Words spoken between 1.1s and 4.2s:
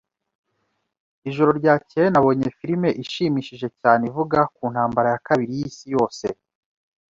Ijoro ryakeye nabonye filime ishimishije cyane